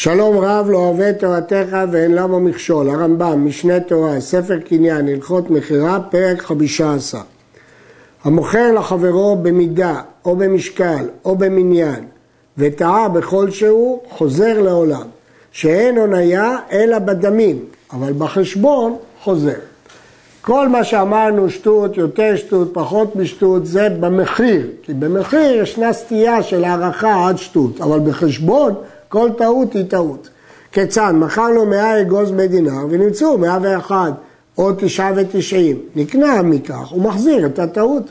[0.00, 6.00] שלום רב לא אוהב תורתך ואין למה מכשול, הרמב"ם, משנה תורה, ספר קניין, הלכות מכירה,
[6.10, 7.20] פרק חמישה עשר.
[8.24, 12.04] המוכר לחברו במידה או במשקל או במניין
[12.58, 15.06] וטעה בכל שהוא, חוזר לעולם,
[15.52, 19.58] שאין הוניה אלא בדמים, אבל בחשבון חוזר.
[20.40, 24.66] כל מה שאמרנו, שטות, יותר שטות, פחות משטות, זה במחיר.
[24.82, 28.74] כי במחיר ישנה סטייה של הערכה עד שטות, אבל בחשבון
[29.08, 30.28] כל טעות היא טעות.
[30.72, 31.12] כיצד?
[31.14, 34.12] מכר לו מאה אגוז בדינר ונמצאו מאה ואחד
[34.58, 35.78] או תשעה ותשעים.
[35.96, 38.02] נקנה מכך, הוא מחזיר את הטעות.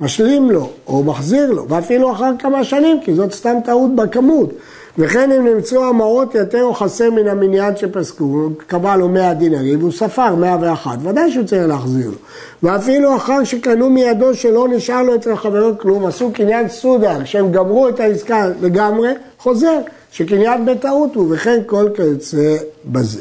[0.00, 4.52] משלים לו, או מחזיר לו, ואפילו אחר כמה שנים, כי זאת סתם טעות בכמות.
[4.98, 9.92] וכן אם נמצאו המעות יותר או חסר מן המניין שפסקו, קבע לו 100 דינרים והוא
[9.92, 12.16] ספר 101, ודאי שהוא צריך להחזיר לו.
[12.62, 17.88] ואפילו אחר שקנו מידו שלא נשאר לו אצל חברו כלום, עשו קניין סודר, שהם גמרו
[17.88, 19.78] את העסקה לגמרי, חוזר,
[20.12, 23.20] שקניין בטעות הוא, וכן כל כיוצא בזה.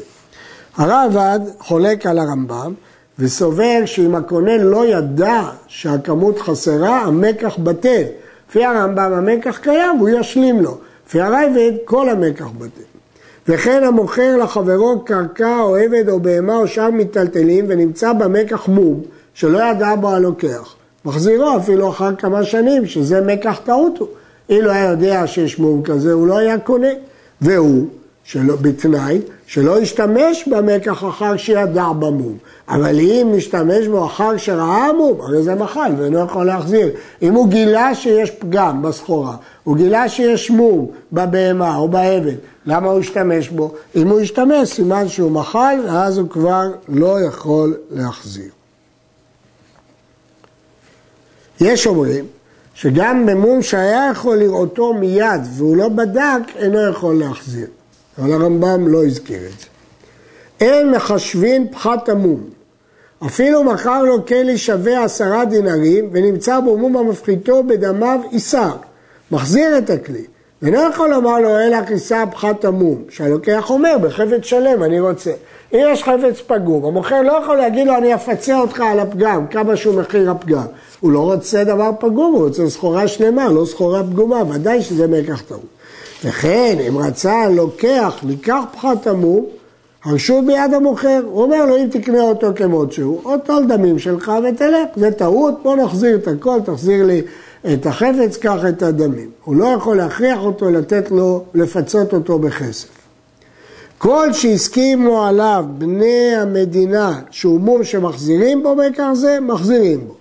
[0.76, 2.73] הרעב"ד חולק על הרמב"ם
[3.20, 8.03] וסובר שאם הקונה לא ידע שהכמות חסרה, המקח בטל.
[8.50, 10.78] לפי הרמב"ם המקח קיים והוא ישלים לו.
[11.08, 12.81] לפי הרייבד כל המקח בטל.
[13.47, 19.02] וכן המוכר לחברו קרקע או עבד או בהמה או שאר מיטלטלים ונמצא במקח מום
[19.34, 20.75] שלא ידע בו הלוקח.
[21.06, 24.08] מחזירו אפילו אחר כמה שנים שזה מקח טעות הוא.
[24.52, 26.88] אילו היה יודע שיש מום כזה הוא לא היה קונה.
[27.41, 27.88] והוא,
[28.23, 32.38] שלא, בתנאי, שלא ישתמש במקח אחר שידע במום.
[32.69, 36.89] אבל אם נשתמש בו אחר שראה מום, הרי זה מחל ואינו יכול להחזיר.
[37.22, 42.35] אם הוא גילה שיש פגם בסחורה, הוא גילה שיש מום בבהמה או בעבד,
[42.66, 43.73] למה הוא השתמש בו?
[43.95, 48.49] אם הוא השתמש, סימן שהוא מחל, ואז הוא כבר לא יכול להחזיר.
[51.61, 52.25] יש אומרים
[52.73, 57.67] שגם במום שהיה יכול לראותו מיד והוא לא בדק, אינו יכול להחזיר.
[58.17, 59.66] אבל הרמב"ם לא הזכיר את זה.
[60.61, 62.44] אין מחשבין פחת המום.
[63.25, 68.72] אפילו מכר לו כלי שווה עשרה דינרים ונמצא בו מום המפחיתו בדמיו איסר.
[69.31, 70.25] מחזיר את הכלי.
[70.62, 75.31] ואינו יכול לומר לו אלא כיסה פחת המום, שהלוקח אומר בחפץ שלם אני רוצה.
[75.74, 79.76] אם יש חפץ פגום, המוכר לא יכול להגיד לו אני אפצה אותך על הפגם, כמה
[79.76, 80.66] שהוא מחיר הפגם.
[81.00, 85.42] הוא לא רוצה דבר פגום, הוא רוצה סחורה שלמה, לא סחורה פגומה, ודאי שזה מקח
[85.42, 85.66] טעות.
[86.26, 89.46] וכן, אם רצה הלוקח לקח פחת המום,
[90.04, 94.32] הרשות ביד המוכר, הוא אומר לו אם תקנה אותו כמות שהוא, או טול דמים שלך
[94.50, 97.22] ותלך, זה טעות, בוא נחזיר את הכל, תחזיר לי
[97.74, 99.30] את החפץ, קח את הדמים.
[99.44, 103.00] הוא לא יכול להכריח אותו לתת לו, לפצות אותו בכסף.
[104.01, 110.13] כל שהסכימו עליו בני המדינה שהוא מום שמחזירים בו בכך זה, מחזירים בו.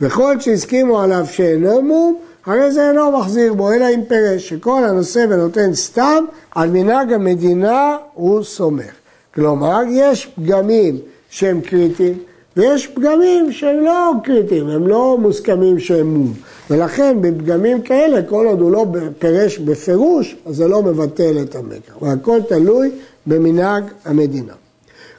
[0.00, 5.26] וכל שהסכימו עליו שאינו מום, הרי זה אינו מחזיר בו, אלא אם פירש, שכל הנושא
[5.30, 8.92] ונותן סתם, על מנהג המדינה הוא סומך.
[9.34, 10.98] כלומר, יש פגמים
[11.30, 12.18] שהם קריטיים,
[12.56, 16.32] ויש פגמים שהם לא קריטיים, הם לא מוסכמים שהם מום.
[16.70, 18.86] ולכן בפגמים כאלה, כל עוד הוא לא
[19.18, 22.02] פירש בפירוש, אז זה לא מבטל את המקח.
[22.02, 22.90] והכל תלוי
[23.26, 24.52] במנהג המדינה.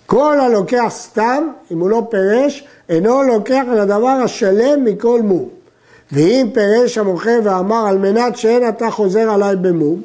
[0.05, 5.49] כל הלוקח סתם, אם הוא לא פירש, אינו לוקח על הדבר השלם מכל מום.
[6.11, 10.01] ואם פירש המוכר ואמר על מנת שאין אתה חוזר עליי במום,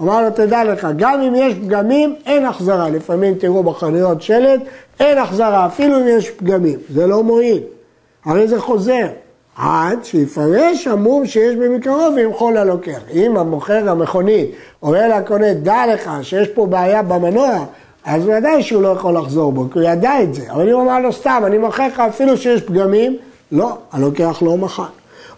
[0.00, 4.60] אמר לו תדע לך, גם אם יש פגמים אין החזרה, לפעמים תראו בחנויות שלט,
[5.00, 7.60] אין החזרה, אפילו אם יש פגמים, זה לא מועיל,
[8.24, 9.06] הרי זה חוזר,
[9.56, 13.00] עד שיפרש המום שיש במקרוב וימחול ללוקח.
[13.12, 14.50] אם המוכר המכונית
[14.82, 17.64] אומר לקונה, דע לך שיש פה בעיה במנוע,
[18.04, 20.52] אז ודאי שהוא לא יכול לחזור בו, כי הוא ידע את זה.
[20.52, 23.16] אבל אם הוא אמר לו סתם, אני מוכר לך אפילו שיש פגמים,
[23.52, 24.82] לא, הלוקח לא מחל.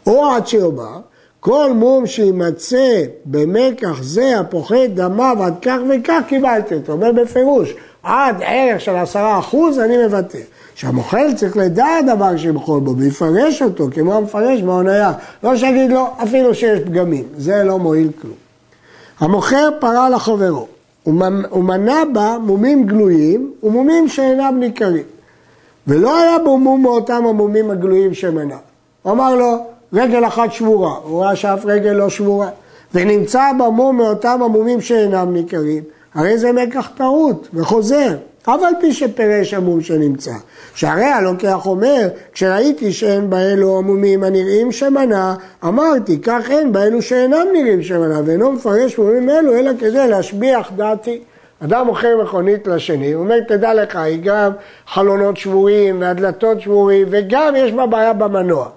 [0.07, 0.99] או עד שיאמר,
[1.41, 6.93] כל מום שימצא במקח זה הפוחד דמיו עד כך וכך קיבלתי אותו.
[6.93, 10.39] אומר בפירוש, עד ערך של עשרה אחוז אני מוותר.
[10.75, 15.13] שהמוכר צריך לדעת דבר שימחול בו ויפרש אותו כמו המפרש בהוניה.
[15.45, 18.35] לא שיגיד לו אפילו שיש פגמים, זה לא מועיל כלום.
[19.21, 20.67] המוכר פרה לחברו,
[21.51, 25.05] הוא מנה בה מומים גלויים ומומים שאינם ניכרים.
[25.87, 28.57] ולא היה בו מום מאותם המומים הגלויים שמנה.
[29.03, 32.49] הוא אמר לו, רגל אחת שבורה, הוא ראה שאף רגל לא שבורה.
[32.95, 35.83] ונמצא במום מאותם המומים שאינם ניכרים,
[36.15, 38.17] הרי זה מקח טעות וחוזר.
[38.47, 40.33] אף על פי שפירש המום שנמצא.
[40.75, 47.83] שהרי הלוקח אומר, כשראיתי שאין באלו המומים הנראים שמנה, אמרתי, כך אין באלו שאינם נראים
[47.83, 51.23] שמנה, ואינו מפרש מומים אלו, אלא כדי להשביח דעתי.
[51.65, 54.53] אדם מוכר מכונית לשני, הוא אומר, תדע לך, היא גם
[54.87, 58.69] חלונות שבורים והדלתות שבורים, וגם יש בה בעיה במנוע.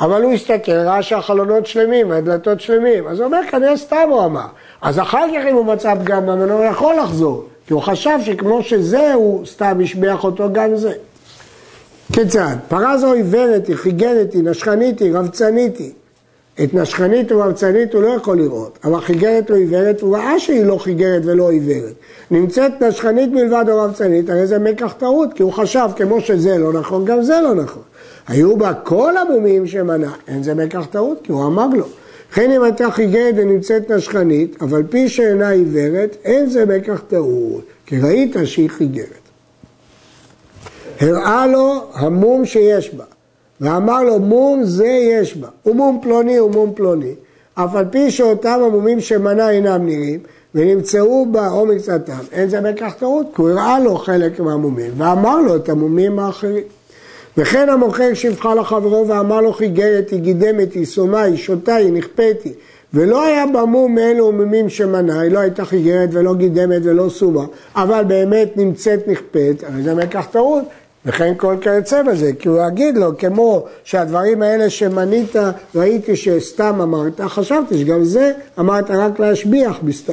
[0.00, 4.46] אבל הוא הסתכל, ראה שהחלונות שלמים והדלתות שלמים, אז הוא אומר, כנראה סתם הוא אמר.
[4.82, 8.62] אז אחר כך אם הוא מצא פגם ממנו, הוא יכול לחזור, כי הוא חשב שכמו
[8.62, 10.92] שזה, הוא סתם השביח אותו גם זה.
[12.12, 12.56] כיצד?
[12.68, 15.92] פרה זו עיוורת, היא חיגרת, היא נשכנית, היא רבצנית היא.
[16.64, 20.78] את נשכנית ורבצנית הוא לא יכול לראות, אבל חיגרת או עיוורת, הוא ראה שהיא לא
[20.78, 21.94] חיגרת ולא עיוורת.
[22.30, 26.72] נמצאת נשכנית מלבד או רבצנית, הרי זה מקח טעות, כי הוא חשב כמו שזה לא
[26.72, 27.82] נכון, גם זה לא נכון.
[28.28, 31.86] היו בה כל המומים שמנע, אין זה מקח טעות, כי הוא אמר לו.
[32.30, 38.00] וכן אם הייתה חיגרת ונמצאת נשכנית, אבל פי שאינה עיוורת, אין זה מקח טעות, כי
[38.00, 39.06] ראית שהיא חיגרת.
[41.00, 43.04] הראה לו המום שיש בה.
[43.60, 47.14] ואמר לו מום זה יש בה, ומום פלוני ומום פלוני,
[47.54, 50.20] אף על פי שאותם המומים שמנה אינם נראים,
[50.54, 55.40] ונמצאו בה או מקצתם, אין זה בכך טעות, כי הוא הראה לו חלק מהמומים, ואמר
[55.40, 56.64] לו את המומים האחרים.
[57.36, 62.52] וכן המוכר שפחה לחברו ואמר לו חיגרת, היא גידמת, היא סומה, היא שותה, היא נכפתי,
[62.94, 67.44] ולא היה במום מאלו עוממים שמנה, היא לא הייתה חיגרת ולא גידמת ולא סומה,
[67.76, 70.64] אבל באמת נמצאת נכפת, הרי זה מקח טעות,
[71.06, 75.36] וכן כל כיוצא בזה, כי הוא יגיד לו, כמו שהדברים האלה שמנית,
[75.74, 80.12] ראיתי שסתם אמרת, חשבתי שגם זה אמרת רק להשביח בסתם.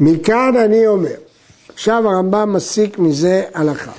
[0.00, 1.14] מכאן אני אומר,
[1.74, 3.92] עכשיו הרמב"ם מסיק מזה הלכה,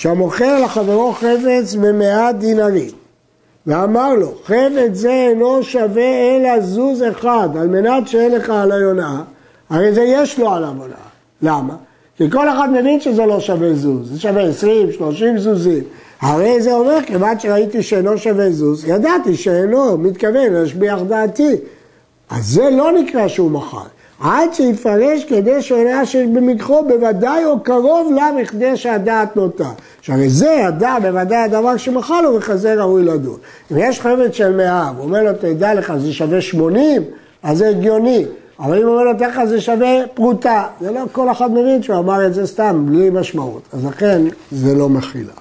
[0.00, 2.90] שהמוכר לחברו חפץ במאה דינרים,
[3.66, 9.20] ואמר לו, חפץ זה אינו שווה אלא זוז אחד, על מנת שאין לך על היונאה,
[9.70, 10.96] הרי זה יש לו על הונאה.
[11.42, 11.76] למה?
[12.16, 15.84] כי כל אחד מבין שזה לא שווה זוז, זה שווה 20, 30 זוזים.
[16.20, 21.56] הרי זה אומר, כיוון שראיתי שאינו שווה זוז, ידעתי שאינו מתכוון להשביח דעתי.
[22.30, 23.88] אז זה לא נקרא שהוא מחל.
[24.20, 29.70] עד שיפרש כדי שעולה שיש במקחו בוודאי או קרוב לה מכדי שהדעת נוטה.
[30.00, 33.36] שהרי זה הדעת בוודאי הדבר שמחל לו וכזה ראוי לדון.
[33.72, 37.02] אם יש חפץ של מאה, הוא אומר לו, תדע לך, זה שווה 80,
[37.42, 38.24] אז זה הגיוני.
[38.60, 41.98] אבל אם הוא אומר לו תכף זה שווה פרוטה, זה לא כל אחד מבין שהוא
[41.98, 43.62] אמר את זה סתם, בלי משמעות.
[43.72, 44.22] אז לכן
[44.52, 45.32] זה לא מחילה.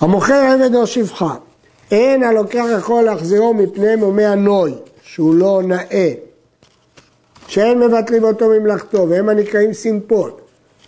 [0.00, 1.34] המוכר עבד או שפחה,
[1.90, 6.12] אין הלוקח יכול להחזירו מפני מומי הנוי, שהוא לא נאה,
[7.54, 10.30] שאין מבטלים אותו ממלאכתו, והם הנקראים סימפון.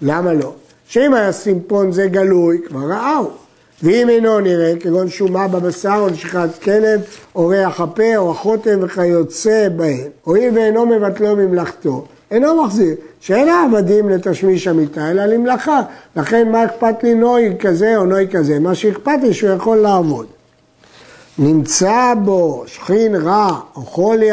[0.03, 0.53] למה לא?
[0.89, 3.31] שאם היה סימפון זה גלוי, כבר ראהו.
[3.83, 7.01] ואם אינו נראה, כגון שומה בבשר או נשיכת כלב,
[7.35, 14.09] או ריח הפה או החותם וכיוצא בהם, הואיל ואינו מבטלו ממלאכתו, אינו מחזיר, שאין העבדים
[14.09, 15.81] לתשמיש המיטה, אלא למלאכה.
[16.17, 18.59] לכן מה אכפת לי נוי כזה או נוי כזה?
[18.59, 20.27] מה שאכפת לי שהוא יכול לעבוד.
[21.39, 24.31] נמצא בו שכין רע, או חולי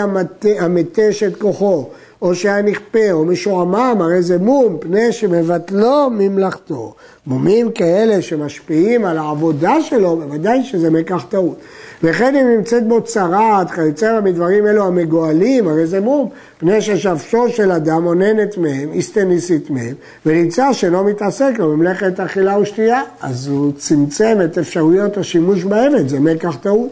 [0.60, 1.90] המתש את כוחו,
[2.24, 6.94] או שהיה נכפה, או משועמם, הרי זה מום, פני שמבטלו ממלאכתו.
[7.28, 11.58] מומים כאלה שמשפיעים על העבודה שלו, בוודאי שזה מקח טעות.
[12.04, 17.72] וכן אם נמצאת בו צרעת, כיוצא מדברים אלו המגואלים, הרי זה מום, פני ששפשו של
[17.72, 19.94] אדם אוננת מהם, איסטניסית מהם,
[20.26, 26.20] ונמצא שלא מתעסק לו במלאכת אכילה ושתייה, אז הוא צמצם את אפשרויות השימוש בעבד, זה
[26.20, 26.90] מקח טעות.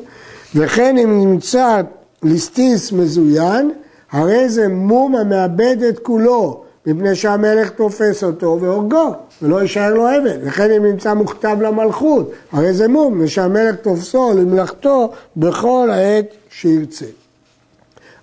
[0.56, 1.82] וכן אם נמצא
[2.24, 3.72] ליסטיס מזוין,
[4.12, 10.38] הרי זה מום המאבד את כולו, מפני שהמלך תופס אותו והורגו, ולא יישאר לו עבד.
[10.44, 17.06] וכן אם נמצא מוכתב למלכות, הרי זה מום, מפני שהמלך תופסו למלאכתו בכל העת שירצה.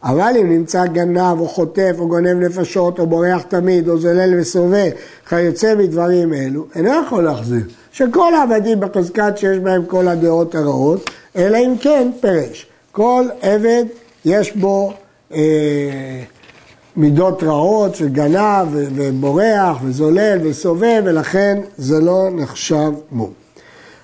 [0.02, 4.90] אבל אם נמצא גנב או חוטף או גונב נפשות או בורח תמיד או זולל וסובב
[5.28, 7.62] כיוצא מדברים אלו, אינו יכול להחזיר.
[7.92, 12.66] שכל העבדים בחזקת שיש בהם כל הדעות הרעות, אלא אם כן פרש.
[12.92, 13.84] כל עבד
[14.24, 14.92] יש בו
[16.96, 23.32] מידות רעות של גנב ובורח וזולל וסובב ולכן זה לא נחשב מום.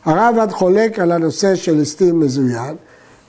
[0.05, 2.76] הראב"ד חולק על הנושא של הלסטים מזוין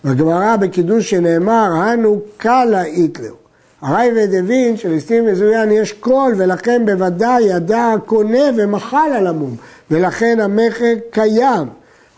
[0.03, 3.33] והגמרא בקידושין אמרה הנהו קלא אית להו.
[3.81, 9.55] הראב"ד הבין שלסטים מזוין יש קול ולכן בוודאי ידע הקונה ומחל על המום
[9.91, 11.67] ולכן המכר קיים.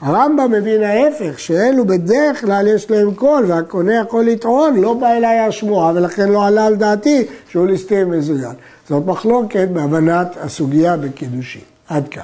[0.02, 5.40] הרמב"ם מבין ההפך, שאלו בדרך כלל יש להם קול והקונה יכול לטעון, לא בא אליי
[5.40, 8.54] השמועה ולכן לא עלה על דעתי שהוא ליסטים מזוין.
[8.90, 11.62] זאת מחלוקת בהבנת הסוגיה בקידושין.
[11.90, 12.24] עד כאן.